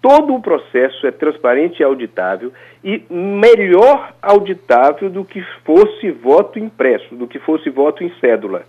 Todo 0.00 0.34
o 0.34 0.42
processo 0.42 1.06
é 1.06 1.12
transparente 1.12 1.80
e 1.80 1.84
auditável 1.84 2.52
e 2.82 3.04
melhor 3.08 4.14
auditável 4.20 5.08
do 5.08 5.24
que 5.24 5.40
fosse 5.64 6.10
voto 6.10 6.58
impresso, 6.58 7.14
do 7.14 7.26
que 7.26 7.38
fosse 7.38 7.70
voto 7.70 8.02
em 8.02 8.12
cédula. 8.20 8.64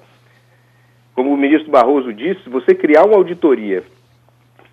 Como 1.16 1.34
o 1.34 1.38
ministro 1.38 1.72
Barroso 1.72 2.14
disse, 2.14 2.50
você 2.50 2.74
criar 2.76 3.06
uma 3.06 3.16
auditoria 3.16 3.84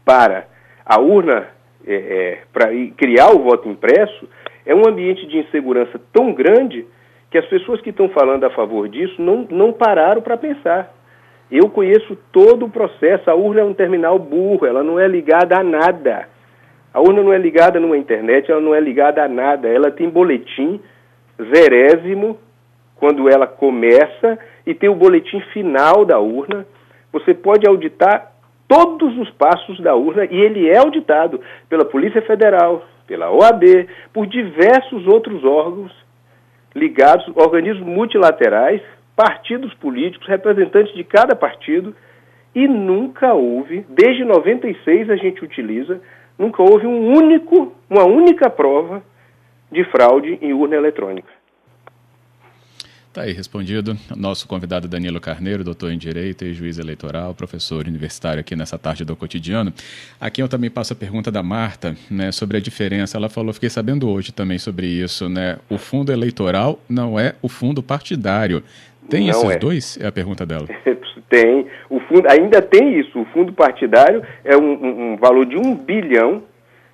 para 0.04 0.46
a 0.84 1.00
urna 1.00 1.48
é, 1.86 1.94
é, 1.94 2.38
para 2.52 2.68
criar 2.96 3.30
o 3.30 3.42
voto 3.42 3.68
impresso 3.68 4.28
é 4.66 4.74
um 4.74 4.86
ambiente 4.86 5.26
de 5.26 5.38
insegurança 5.38 6.00
tão 6.12 6.32
grande 6.32 6.86
que 7.30 7.38
as 7.38 7.46
pessoas 7.46 7.80
que 7.80 7.90
estão 7.90 8.08
falando 8.08 8.44
a 8.44 8.50
favor 8.50 8.88
disso 8.88 9.20
não, 9.20 9.46
não 9.50 9.72
pararam 9.72 10.20
para 10.20 10.36
pensar. 10.36 10.92
Eu 11.50 11.68
conheço 11.68 12.16
todo 12.32 12.66
o 12.66 12.70
processo. 12.70 13.30
A 13.30 13.34
urna 13.34 13.60
é 13.60 13.64
um 13.64 13.74
terminal 13.74 14.18
burro, 14.18 14.66
ela 14.66 14.82
não 14.82 14.98
é 14.98 15.08
ligada 15.08 15.58
a 15.58 15.62
nada. 15.62 16.28
A 16.92 17.00
urna 17.00 17.22
não 17.22 17.32
é 17.32 17.38
ligada 17.38 17.78
numa 17.78 17.96
internet, 17.96 18.50
ela 18.50 18.60
não 18.60 18.74
é 18.74 18.80
ligada 18.80 19.24
a 19.24 19.28
nada. 19.28 19.68
Ela 19.68 19.90
tem 19.90 20.08
boletim 20.08 20.80
zerésimo 21.40 22.38
quando 22.96 23.28
ela 23.28 23.46
começa 23.46 24.38
e 24.66 24.74
tem 24.74 24.88
o 24.88 24.94
boletim 24.94 25.40
final 25.52 26.04
da 26.04 26.18
urna. 26.18 26.66
Você 27.12 27.32
pode 27.32 27.66
auditar 27.66 28.32
todos 28.70 29.18
os 29.18 29.28
passos 29.30 29.80
da 29.80 29.96
urna 29.96 30.24
e 30.26 30.36
ele 30.40 30.68
é 30.68 30.78
auditado 30.78 31.40
pela 31.68 31.84
Polícia 31.84 32.22
Federal, 32.22 32.86
pela 33.04 33.28
OAB, 33.28 33.88
por 34.12 34.28
diversos 34.28 35.08
outros 35.08 35.42
órgãos 35.44 35.90
ligados, 36.72 37.26
organismos 37.34 37.84
multilaterais, 37.84 38.80
partidos 39.16 39.74
políticos, 39.74 40.28
representantes 40.28 40.94
de 40.94 41.02
cada 41.02 41.34
partido, 41.34 41.96
e 42.54 42.68
nunca 42.68 43.34
houve, 43.34 43.84
desde 43.88 44.24
96 44.24 45.10
a 45.10 45.16
gente 45.16 45.44
utiliza, 45.44 46.00
nunca 46.38 46.62
houve 46.62 46.86
um 46.86 47.12
único, 47.12 47.72
uma 47.88 48.04
única 48.04 48.48
prova 48.48 49.02
de 49.70 49.82
fraude 49.86 50.38
em 50.40 50.52
urna 50.52 50.76
eletrônica. 50.76 51.39
Está 53.10 53.22
aí 53.22 53.32
respondido. 53.32 53.96
Nosso 54.16 54.46
convidado 54.46 54.86
Danilo 54.86 55.20
Carneiro, 55.20 55.64
doutor 55.64 55.90
em 55.90 55.98
Direito 55.98 56.44
e 56.44 56.54
juiz 56.54 56.78
eleitoral, 56.78 57.34
professor 57.34 57.84
universitário 57.84 58.38
aqui 58.38 58.54
nessa 58.54 58.78
tarde 58.78 59.04
do 59.04 59.16
cotidiano. 59.16 59.72
Aqui 60.20 60.40
eu 60.40 60.48
também 60.48 60.70
passo 60.70 60.92
a 60.92 60.96
pergunta 60.96 61.28
da 61.28 61.42
Marta, 61.42 61.96
né, 62.08 62.30
sobre 62.30 62.58
a 62.58 62.60
diferença. 62.60 63.18
Ela 63.18 63.28
falou, 63.28 63.52
fiquei 63.52 63.68
sabendo 63.68 64.08
hoje 64.08 64.30
também 64.30 64.58
sobre 64.58 64.86
isso, 64.86 65.28
né? 65.28 65.58
O 65.68 65.76
fundo 65.76 66.12
eleitoral 66.12 66.78
não 66.88 67.18
é 67.18 67.34
o 67.42 67.48
fundo 67.48 67.82
partidário. 67.82 68.62
Tem 69.08 69.22
não 69.22 69.30
esses 69.30 69.50
é. 69.50 69.58
dois? 69.58 69.98
É 70.00 70.06
a 70.06 70.12
pergunta 70.12 70.46
dela. 70.46 70.68
tem. 71.28 71.66
O 71.90 71.98
fundo, 71.98 72.30
ainda 72.30 72.62
tem 72.62 72.96
isso. 72.96 73.20
O 73.20 73.24
fundo 73.34 73.52
partidário 73.52 74.22
é 74.44 74.56
um, 74.56 74.62
um, 74.62 75.12
um 75.14 75.16
valor 75.16 75.46
de 75.46 75.56
um 75.56 75.74
bilhão 75.74 76.44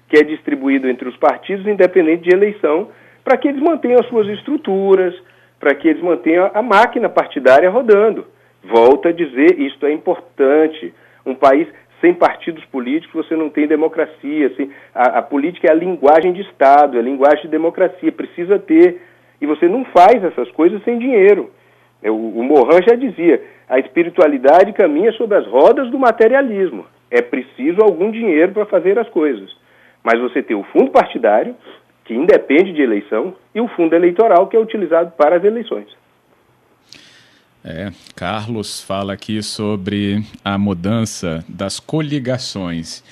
que 0.08 0.16
é 0.16 0.22
distribuído 0.22 0.88
entre 0.88 1.10
os 1.10 1.16
partidos, 1.18 1.66
independente 1.66 2.22
de 2.22 2.34
eleição, 2.34 2.88
para 3.22 3.36
que 3.36 3.48
eles 3.48 3.60
mantenham 3.60 4.00
as 4.00 4.08
suas 4.08 4.26
estruturas 4.28 5.14
para 5.58 5.74
que 5.74 5.88
eles 5.88 6.02
mantenham 6.02 6.50
a 6.52 6.62
máquina 6.62 7.08
partidária 7.08 7.70
rodando. 7.70 8.26
Volto 8.62 9.08
a 9.08 9.12
dizer, 9.12 9.58
isto 9.60 9.86
é 9.86 9.92
importante. 9.92 10.92
Um 11.24 11.34
país 11.34 11.68
sem 12.00 12.12
partidos 12.12 12.64
políticos 12.66 13.26
você 13.26 13.36
não 13.36 13.48
tem 13.48 13.66
democracia. 13.66 14.46
Assim, 14.48 14.70
a, 14.94 15.18
a, 15.18 15.22
política 15.22 15.68
é 15.68 15.70
a 15.70 15.74
linguagem 15.74 16.32
de 16.32 16.42
Estado, 16.42 16.96
é 16.96 17.00
a 17.00 17.04
linguagem 17.04 17.42
de 17.42 17.48
democracia, 17.48 18.12
precisa 18.12 18.58
ter. 18.58 19.00
E 19.40 19.46
você 19.46 19.68
não 19.68 19.84
faz 19.86 20.22
essas 20.22 20.50
coisas 20.52 20.82
sem 20.84 20.98
dinheiro. 20.98 21.50
É, 22.02 22.10
o, 22.10 22.14
o 22.14 22.82
já 22.86 22.94
dizia, 22.94 23.42
a 23.68 23.78
espiritualidade 23.78 24.72
caminha 24.72 25.12
sobre 25.12 25.36
as 25.36 25.46
rodas 25.46 25.90
do 25.90 25.98
materialismo. 25.98 26.86
É 27.10 27.22
preciso 27.22 27.80
algum 27.82 28.10
dinheiro 28.10 28.52
para 28.52 28.66
fazer 28.66 28.98
as 28.98 29.08
coisas. 29.08 29.54
Mas 30.02 30.20
você 30.20 30.42
tem 30.42 30.56
o 30.56 30.62
fundo 30.64 30.90
partidário, 30.90 31.54
que 32.06 32.14
independe 32.14 32.72
de 32.72 32.80
eleição, 32.80 33.34
e 33.54 33.60
o 33.60 33.68
fundo 33.68 33.94
eleitoral, 33.94 34.46
que 34.46 34.56
é 34.56 34.60
utilizado 34.60 35.10
para 35.12 35.36
as 35.36 35.44
eleições. 35.44 35.88
É, 37.64 37.90
Carlos 38.14 38.80
fala 38.80 39.12
aqui 39.12 39.42
sobre 39.42 40.22
a 40.44 40.56
mudança 40.56 41.44
das 41.48 41.80
coligações, 41.80 43.02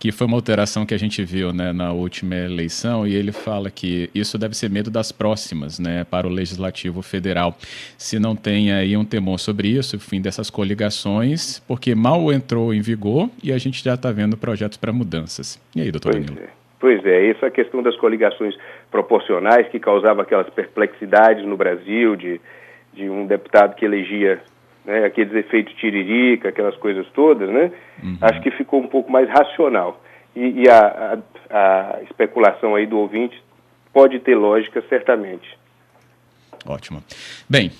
que 0.00 0.10
foi 0.10 0.26
uma 0.26 0.36
alteração 0.36 0.84
que 0.84 0.92
a 0.92 0.98
gente 0.98 1.22
viu 1.22 1.52
né, 1.52 1.72
na 1.72 1.92
última 1.92 2.34
eleição, 2.34 3.06
e 3.06 3.14
ele 3.14 3.30
fala 3.30 3.70
que 3.70 4.10
isso 4.12 4.36
deve 4.36 4.56
ser 4.56 4.68
medo 4.68 4.90
das 4.90 5.12
próximas, 5.12 5.78
né, 5.78 6.02
para 6.02 6.26
o 6.26 6.30
Legislativo 6.30 7.02
Federal. 7.02 7.56
Se 7.96 8.18
não 8.18 8.34
tem 8.34 8.72
aí 8.72 8.96
um 8.96 9.04
temor 9.04 9.38
sobre 9.38 9.68
isso, 9.68 9.96
o 9.96 10.00
fim 10.00 10.20
dessas 10.20 10.50
coligações, 10.50 11.60
porque 11.68 11.94
mal 11.94 12.32
entrou 12.32 12.74
em 12.74 12.80
vigor 12.80 13.30
e 13.44 13.52
a 13.52 13.58
gente 13.58 13.84
já 13.84 13.94
está 13.94 14.10
vendo 14.10 14.36
projetos 14.36 14.76
para 14.76 14.92
mudanças. 14.92 15.60
E 15.76 15.82
aí, 15.82 15.92
doutor 15.92 16.12
pois 16.12 16.26
Danilo? 16.26 16.46
É. 16.46 16.59
Pois 16.80 17.04
é, 17.04 17.28
essa 17.28 17.50
questão 17.50 17.82
das 17.82 17.94
coligações 17.96 18.56
proporcionais 18.90 19.68
que 19.68 19.78
causava 19.78 20.22
aquelas 20.22 20.48
perplexidades 20.48 21.44
no 21.44 21.54
Brasil 21.54 22.16
de, 22.16 22.40
de 22.94 23.08
um 23.08 23.26
deputado 23.26 23.76
que 23.76 23.84
elegia 23.84 24.40
né, 24.84 25.04
aqueles 25.04 25.34
efeitos 25.34 25.74
tiririca, 25.74 26.48
aquelas 26.48 26.74
coisas 26.76 27.06
todas, 27.12 27.50
né? 27.50 27.70
Uhum. 28.02 28.16
Acho 28.22 28.40
que 28.40 28.50
ficou 28.52 28.80
um 28.80 28.88
pouco 28.88 29.12
mais 29.12 29.28
racional. 29.28 30.02
E, 30.34 30.62
e 30.62 30.70
a, 30.70 31.18
a, 31.50 31.98
a 31.98 32.02
especulação 32.04 32.74
aí 32.74 32.86
do 32.86 32.98
ouvinte 32.98 33.40
pode 33.92 34.18
ter 34.20 34.34
lógica, 34.34 34.82
certamente. 34.88 35.58
Ótimo. 36.66 37.02
Bem, 37.48 37.70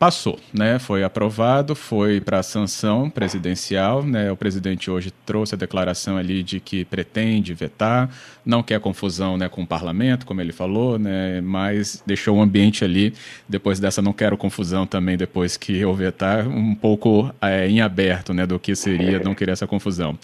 passou, 0.00 0.38
né? 0.50 0.78
Foi 0.78 1.04
aprovado, 1.04 1.74
foi 1.74 2.22
para 2.22 2.38
a 2.38 2.42
sanção 2.42 3.10
presidencial, 3.10 4.02
né? 4.02 4.32
O 4.32 4.36
presidente 4.36 4.90
hoje 4.90 5.12
trouxe 5.26 5.54
a 5.54 5.58
declaração 5.58 6.16
ali 6.16 6.42
de 6.42 6.58
que 6.58 6.86
pretende 6.86 7.52
vetar, 7.52 8.08
não 8.44 8.62
quer 8.62 8.80
confusão, 8.80 9.36
né, 9.36 9.46
com 9.46 9.62
o 9.62 9.66
parlamento, 9.66 10.24
como 10.24 10.40
ele 10.40 10.52
falou, 10.52 10.98
né? 10.98 11.42
Mas 11.42 12.02
deixou 12.06 12.38
o 12.38 12.40
ambiente 12.40 12.82
ali 12.82 13.12
depois 13.46 13.78
dessa 13.78 14.00
não 14.00 14.14
quero 14.14 14.38
confusão 14.38 14.86
também 14.86 15.18
depois 15.18 15.58
que 15.58 15.76
eu 15.76 15.92
vetar 15.92 16.48
um 16.48 16.74
pouco 16.74 17.30
é, 17.42 17.68
em 17.68 17.82
aberto, 17.82 18.32
né, 18.32 18.46
do 18.46 18.58
que 18.58 18.74
seria 18.74 19.18
não 19.18 19.34
querer 19.34 19.52
essa 19.52 19.66
confusão. 19.66 20.18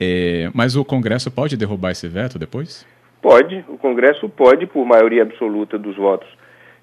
É, 0.00 0.50
mas 0.54 0.74
o 0.74 0.82
Congresso 0.82 1.30
pode 1.30 1.54
derrubar 1.54 1.90
esse 1.90 2.08
veto 2.08 2.38
depois? 2.38 2.86
Pode, 3.20 3.62
o 3.68 3.76
Congresso 3.76 4.26
pode, 4.26 4.64
por 4.64 4.86
maioria 4.86 5.20
absoluta 5.20 5.78
dos 5.78 5.96
votos 5.96 6.28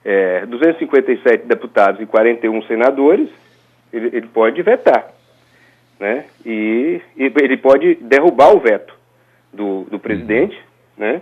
é, 0.05 0.45
257 0.45 1.47
deputados 1.47 1.99
e 1.99 2.05
41 2.05 2.61
senadores, 2.63 3.27
ele, 3.91 4.15
ele 4.15 4.27
pode 4.27 4.61
vetar. 4.61 5.11
Né? 5.99 6.25
E, 6.45 7.01
e, 7.17 7.33
ele 7.41 7.57
pode 7.57 7.95
derrubar 7.95 8.55
o 8.55 8.59
veto 8.59 8.93
do, 9.51 9.85
do 9.85 9.97
presidente. 9.97 10.55
Uhum. 10.55 11.05
Né? 11.05 11.21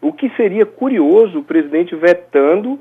O 0.00 0.12
que 0.12 0.30
seria 0.30 0.64
curioso 0.64 1.40
o 1.40 1.44
presidente 1.44 1.94
vetando 1.94 2.78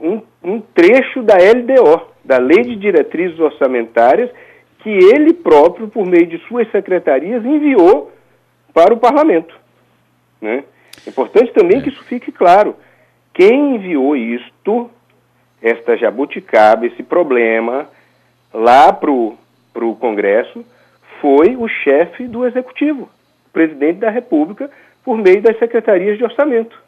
um, 0.00 0.20
um 0.42 0.60
trecho 0.60 1.22
da 1.22 1.36
LDO, 1.36 2.08
da 2.24 2.38
Lei 2.38 2.64
de 2.64 2.76
Diretrizes 2.76 3.38
Orçamentárias, 3.38 4.30
que 4.80 4.90
ele 4.90 5.32
próprio, 5.34 5.88
por 5.88 6.04
meio 6.06 6.26
de 6.26 6.38
suas 6.48 6.68
secretarias, 6.70 7.44
enviou 7.44 8.10
para 8.72 8.92
o 8.92 8.98
parlamento. 8.98 9.54
Né? 10.40 10.64
É 11.06 11.10
importante 11.10 11.52
também 11.52 11.78
é. 11.78 11.82
que 11.82 11.90
isso 11.90 12.02
fique 12.04 12.32
claro. 12.32 12.74
Quem 13.40 13.76
enviou 13.76 14.14
isto 14.14 14.90
esta 15.62 15.96
jabuticaba, 15.96 16.84
esse 16.84 17.02
problema, 17.02 17.88
lá 18.52 18.92
para 18.92 19.10
o 19.10 19.96
Congresso, 19.98 20.62
foi 21.22 21.56
o 21.56 21.66
chefe 21.66 22.28
do 22.28 22.46
Executivo, 22.46 23.08
presidente 23.50 24.00
da 24.00 24.10
República, 24.10 24.70
por 25.02 25.16
meio 25.16 25.40
das 25.40 25.58
secretarias 25.58 26.18
de 26.18 26.24
orçamento. 26.24 26.78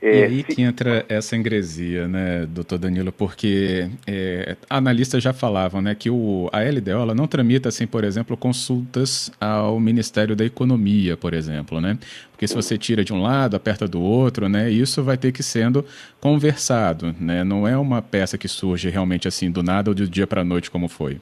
É, 0.00 0.20
e 0.20 0.24
aí 0.24 0.42
que 0.44 0.62
entra 0.62 1.04
essa 1.08 1.36
ingresia, 1.36 2.06
né, 2.06 2.46
doutor 2.46 2.78
Danilo, 2.78 3.10
porque 3.10 3.88
é, 4.06 4.56
analistas 4.70 5.22
já 5.22 5.32
falavam 5.32 5.82
né, 5.82 5.94
que 5.94 6.08
o, 6.08 6.48
a 6.52 6.60
LDO 6.60 6.90
ela 6.90 7.14
não 7.14 7.26
tramita, 7.26 7.68
assim, 7.68 7.86
por 7.86 8.04
exemplo, 8.04 8.36
consultas 8.36 9.30
ao 9.40 9.80
Ministério 9.80 10.36
da 10.36 10.44
Economia, 10.44 11.16
por 11.16 11.34
exemplo, 11.34 11.80
né? 11.80 11.98
Porque 12.30 12.46
se 12.46 12.54
você 12.54 12.78
tira 12.78 13.04
de 13.04 13.12
um 13.12 13.20
lado, 13.20 13.56
aperta 13.56 13.88
do 13.88 14.00
outro, 14.00 14.48
né, 14.48 14.70
isso 14.70 15.02
vai 15.02 15.16
ter 15.16 15.32
que 15.32 15.42
sendo 15.42 15.84
conversado, 16.20 17.12
né? 17.20 17.42
Não 17.42 17.66
é 17.66 17.76
uma 17.76 18.00
peça 18.00 18.38
que 18.38 18.46
surge 18.46 18.88
realmente 18.88 19.26
assim 19.26 19.50
do 19.50 19.64
nada 19.64 19.90
ou 19.90 19.94
do 19.94 20.06
dia 20.06 20.26
para 20.26 20.42
a 20.42 20.44
noite 20.44 20.70
como 20.70 20.86
foi. 20.86 21.18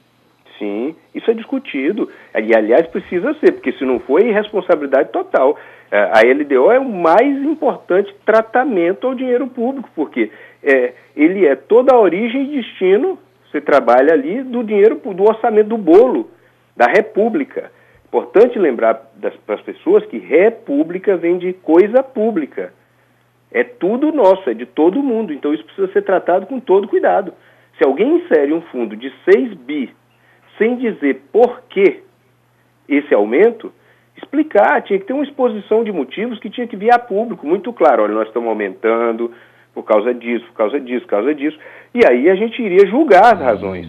Sim, 0.59 0.95
isso 1.13 1.29
é 1.29 1.33
discutido. 1.33 2.09
E, 2.35 2.55
aliás, 2.55 2.87
precisa 2.87 3.33
ser, 3.39 3.53
porque 3.53 3.71
se 3.73 3.85
não 3.85 3.99
for, 3.99 4.21
é 4.21 4.29
irresponsabilidade 4.29 5.11
total. 5.11 5.57
É, 5.91 5.97
a 5.97 6.21
LDO 6.21 6.71
é 6.71 6.79
o 6.79 6.85
mais 6.85 7.37
importante 7.43 8.13
tratamento 8.25 9.07
ao 9.07 9.15
dinheiro 9.15 9.47
público, 9.47 9.89
porque 9.95 10.31
é, 10.61 10.93
ele 11.15 11.45
é 11.45 11.55
toda 11.55 11.93
a 11.93 11.99
origem 11.99 12.43
e 12.43 12.61
destino, 12.61 13.17
você 13.49 13.61
trabalha 13.61 14.13
ali, 14.13 14.43
do 14.43 14.63
dinheiro, 14.63 14.95
do 14.95 15.23
orçamento 15.23 15.69
do 15.69 15.77
bolo, 15.77 16.29
da 16.75 16.85
República. 16.85 17.71
Importante 18.05 18.59
lembrar 18.59 18.95
para 19.45 19.55
as 19.55 19.61
pessoas 19.61 20.05
que 20.05 20.17
República 20.17 21.15
vem 21.15 21.37
de 21.37 21.53
coisa 21.53 22.03
pública. 22.03 22.73
É 23.51 23.63
tudo 23.63 24.11
nosso, 24.11 24.49
é 24.49 24.53
de 24.53 24.65
todo 24.65 25.01
mundo. 25.01 25.33
Então 25.33 25.53
isso 25.53 25.63
precisa 25.63 25.91
ser 25.93 26.03
tratado 26.03 26.45
com 26.45 26.59
todo 26.59 26.87
cuidado. 26.87 27.33
Se 27.77 27.85
alguém 27.85 28.17
insere 28.17 28.53
um 28.53 28.61
fundo 28.61 28.95
de 28.95 29.13
6 29.31 29.53
bi 29.53 29.93
sem 30.57 30.75
dizer 30.77 31.21
por 31.31 31.61
que 31.69 32.01
esse 32.89 33.13
aumento, 33.13 33.71
explicar, 34.17 34.81
tinha 34.81 34.99
que 34.99 35.05
ter 35.05 35.13
uma 35.13 35.23
exposição 35.23 35.83
de 35.83 35.91
motivos 35.91 36.39
que 36.39 36.49
tinha 36.49 36.67
que 36.67 36.75
vir 36.75 36.91
a 36.91 36.99
público, 36.99 37.45
muito 37.45 37.71
claro, 37.71 38.03
olha, 38.03 38.13
nós 38.13 38.27
estamos 38.27 38.49
aumentando 38.49 39.31
por 39.73 39.83
causa 39.83 40.13
disso, 40.13 40.45
por 40.47 40.53
causa 40.53 40.79
disso, 40.79 41.01
por 41.01 41.11
causa 41.11 41.35
disso, 41.35 41.57
e 41.93 42.01
aí 42.05 42.29
a 42.29 42.35
gente 42.35 42.61
iria 42.61 42.87
julgar 42.87 43.35
as 43.35 43.39
razões. 43.39 43.87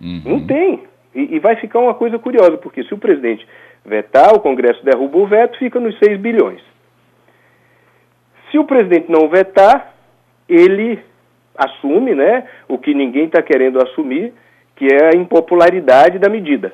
Uhum. 0.00 0.22
Não 0.24 0.46
tem. 0.46 0.84
E, 1.14 1.36
e, 1.36 1.38
vai 1.38 1.56
ficar 1.56 1.78
uma 1.80 1.94
coisa 1.94 2.18
curiosa, 2.18 2.56
porque 2.56 2.82
se 2.84 2.94
o 2.94 2.98
presidente 2.98 3.46
vetar, 3.84 4.34
o 4.34 4.40
Congresso 4.40 4.82
derruba 4.82 5.18
o 5.18 5.26
veto, 5.26 5.58
fica 5.58 5.78
nos 5.78 5.98
6 5.98 6.18
bilhões. 6.18 6.62
Se 8.50 8.58
o 8.58 8.64
presidente 8.64 9.10
não 9.10 9.28
vetar, 9.28 9.94
ele 10.48 10.98
assume, 11.54 12.14
né, 12.14 12.48
o 12.66 12.78
que 12.78 12.94
ninguém 12.94 13.26
está 13.26 13.42
querendo 13.42 13.82
assumir, 13.82 14.32
que 14.74 14.86
é 14.86 15.14
a 15.14 15.16
impopularidade 15.16 16.18
da 16.18 16.30
medida. 16.30 16.72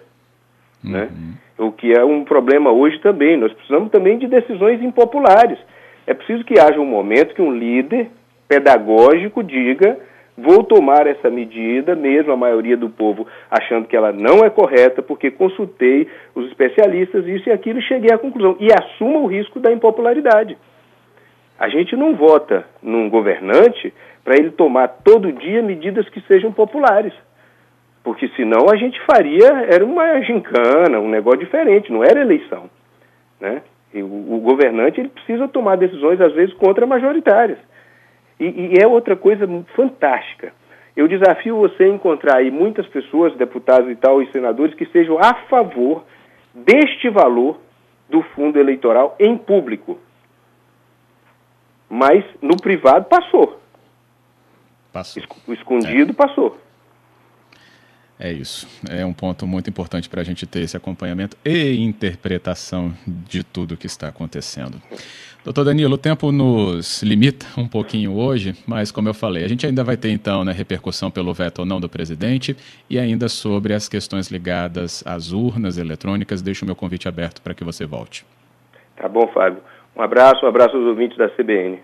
Né? 0.82 1.08
Uhum. 1.11 1.28
Né? 1.28 1.38
O 1.58 1.72
que 1.72 1.92
é 1.92 2.04
um 2.04 2.24
problema 2.24 2.70
hoje 2.70 2.98
também. 3.00 3.36
Nós 3.36 3.52
precisamos 3.52 3.90
também 3.90 4.16
de 4.16 4.26
decisões 4.26 4.80
impopulares. 4.82 5.58
É 6.06 6.14
preciso 6.14 6.44
que 6.44 6.58
haja 6.58 6.80
um 6.80 6.86
momento 6.86 7.34
que 7.34 7.42
um 7.42 7.52
líder 7.52 8.08
pedagógico 8.48 9.42
diga: 9.42 9.98
vou 10.36 10.62
tomar 10.62 11.06
essa 11.06 11.28
medida, 11.28 11.94
mesmo 11.94 12.32
a 12.32 12.36
maioria 12.36 12.76
do 12.76 12.88
povo 12.88 13.26
achando 13.50 13.88
que 13.88 13.96
ela 13.96 14.12
não 14.12 14.44
é 14.44 14.50
correta, 14.50 15.02
porque 15.02 15.30
consultei 15.30 16.08
os 16.34 16.46
especialistas, 16.46 17.26
isso 17.26 17.48
e 17.48 17.52
aquilo, 17.52 17.80
e 17.80 17.82
cheguei 17.82 18.12
à 18.14 18.18
conclusão. 18.18 18.56
E 18.60 18.68
assuma 18.72 19.18
o 19.18 19.26
risco 19.26 19.58
da 19.58 19.72
impopularidade. 19.72 20.56
A 21.58 21.68
gente 21.68 21.96
não 21.96 22.14
vota 22.14 22.64
num 22.80 23.10
governante 23.10 23.92
para 24.24 24.36
ele 24.36 24.52
tomar 24.52 24.86
todo 25.02 25.32
dia 25.32 25.60
medidas 25.60 26.08
que 26.08 26.20
sejam 26.20 26.52
populares 26.52 27.12
porque 28.08 28.26
senão 28.28 28.70
a 28.70 28.76
gente 28.76 28.98
faria, 29.04 29.66
era 29.70 29.84
uma 29.84 30.18
gincana, 30.22 30.98
um 30.98 31.10
negócio 31.10 31.40
diferente, 31.40 31.92
não 31.92 32.02
era 32.02 32.22
eleição. 32.22 32.70
Né? 33.38 33.60
E 33.92 34.02
o, 34.02 34.06
o 34.06 34.40
governante 34.40 34.99
ele 34.99 35.10
precisa 35.10 35.47
tomar 35.47 35.76
decisões, 35.76 36.18
às 36.18 36.32
vezes, 36.32 36.54
contra-majoritárias. 36.54 37.58
E, 38.40 38.47
e, 38.47 38.82
é 38.82 38.86
outra 38.86 39.14
coisa 39.14 39.47
fantástica. 39.76 40.54
Eu 40.97 41.06
desafio 41.06 41.58
você 41.58 41.84
a 41.84 41.88
encontrar 41.88 42.38
aí 42.38 42.50
muitas 42.50 42.86
pessoas, 42.86 43.36
deputados 43.36 43.90
e 43.90 43.94
tal, 43.94 44.23
e 44.23 44.32
senadores, 44.32 44.75
que 44.75 44.86
sejam 44.86 45.18
a 45.18 45.34
favor 45.50 46.02
deste 46.54 47.10
valor 47.10 47.60
do 48.08 48.23
fundo 48.34 48.58
eleitoral 48.58 49.16
em 49.21 49.36
público. 49.36 49.99
Mas 51.90 52.25
no 52.40 52.56
privado 52.56 53.04
passou. 53.04 53.60
Passou. 54.94 55.23
O 55.47 55.52
escondido 55.52 56.12
é. 56.12 56.14
passou. 56.14 56.56
É 58.19 58.33
isso. 58.33 58.67
É 58.91 59.07
um 59.07 59.13
ponto 59.13 59.47
muito 59.47 59.71
importante 59.71 60.09
para 60.09 60.21
a 60.21 60.25
gente 60.25 60.45
ter 60.45 60.61
esse 60.61 60.76
acompanhamento 60.76 61.37
e 61.45 61.76
interpretação 61.76 62.93
de 63.07 63.45
tudo 63.45 63.76
que 63.76 63.87
está 63.87 64.09
acontecendo. 64.09 64.83
Doutor 65.45 65.65
Danilo, 65.65 65.95
o 65.95 65.99
tempo 65.99 66.33
nos 66.33 67.02
limita 67.02 67.47
um 67.57 67.69
pouquinho 67.69 68.17
hoje, 68.17 68.54
mas 68.67 68.91
como 68.91 69.09
eu 69.09 69.15
falei, 69.15 69.45
a 69.45 69.49
gente 69.49 69.65
ainda 69.65 69.85
vai 69.85 69.97
ter 69.97 70.11
então 70.11 70.45
né, 70.45 70.52
repercussão 70.52 71.11
pelo 71.11 71.33
veto 71.33 71.61
ou 71.61 71.65
não 71.65 71.81
do 71.81 71.89
presidente 71.89 72.57
e 72.91 72.99
ainda 72.99 73.28
sobre 73.28 73.73
as 73.73 73.89
questões 73.89 74.28
ligadas 74.31 75.02
às 75.07 75.33
urnas 75.33 75.78
eletrônicas. 75.78 76.43
Deixo 76.43 76.65
o 76.65 76.67
meu 76.67 76.75
convite 76.75 77.07
aberto 77.09 77.41
para 77.41 77.54
que 77.54 77.63
você 77.63 77.87
volte. 77.87 78.26
Tá 78.97 79.09
bom, 79.09 79.28
Fábio. 79.28 79.63
Um 79.97 80.02
abraço, 80.02 80.45
um 80.45 80.49
abraço 80.49 80.76
aos 80.76 80.85
ouvintes 80.85 81.17
da 81.17 81.28
CBN. 81.28 81.78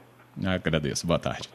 Agradeço. 0.44 1.06
Boa 1.06 1.18
tarde. 1.18 1.48